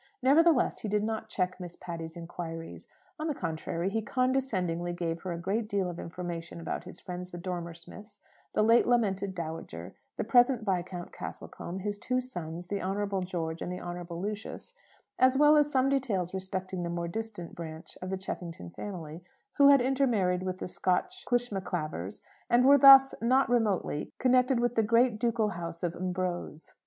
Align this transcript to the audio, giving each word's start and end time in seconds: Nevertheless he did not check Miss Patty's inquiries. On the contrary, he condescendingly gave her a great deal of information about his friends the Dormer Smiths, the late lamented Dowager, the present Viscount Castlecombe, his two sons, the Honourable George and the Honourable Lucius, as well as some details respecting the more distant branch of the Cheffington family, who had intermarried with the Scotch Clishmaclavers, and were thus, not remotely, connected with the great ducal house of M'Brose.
Nevertheless 0.23 0.79
he 0.79 0.87
did 0.87 1.03
not 1.03 1.29
check 1.29 1.59
Miss 1.59 1.75
Patty's 1.75 2.17
inquiries. 2.17 2.87
On 3.19 3.27
the 3.27 3.35
contrary, 3.35 3.87
he 3.91 4.01
condescendingly 4.01 4.93
gave 4.93 5.21
her 5.21 5.31
a 5.31 5.37
great 5.37 5.69
deal 5.69 5.91
of 5.91 5.99
information 5.99 6.59
about 6.59 6.85
his 6.85 6.99
friends 6.99 7.29
the 7.29 7.37
Dormer 7.37 7.75
Smiths, 7.75 8.19
the 8.53 8.63
late 8.63 8.87
lamented 8.87 9.35
Dowager, 9.35 9.93
the 10.17 10.23
present 10.23 10.65
Viscount 10.65 11.11
Castlecombe, 11.11 11.81
his 11.81 11.99
two 11.99 12.19
sons, 12.19 12.65
the 12.65 12.81
Honourable 12.81 13.21
George 13.21 13.61
and 13.61 13.71
the 13.71 13.79
Honourable 13.79 14.19
Lucius, 14.19 14.73
as 15.19 15.37
well 15.37 15.55
as 15.55 15.69
some 15.69 15.87
details 15.87 16.33
respecting 16.33 16.81
the 16.81 16.89
more 16.89 17.07
distant 17.07 17.53
branch 17.53 17.95
of 18.01 18.09
the 18.09 18.17
Cheffington 18.17 18.71
family, 18.71 19.23
who 19.57 19.69
had 19.69 19.81
intermarried 19.81 20.41
with 20.41 20.57
the 20.57 20.67
Scotch 20.67 21.25
Clishmaclavers, 21.27 22.21
and 22.49 22.65
were 22.65 22.79
thus, 22.79 23.13
not 23.21 23.47
remotely, 23.51 24.09
connected 24.17 24.59
with 24.59 24.73
the 24.73 24.81
great 24.81 25.19
ducal 25.19 25.49
house 25.49 25.83
of 25.83 25.93
M'Brose. 25.93 26.73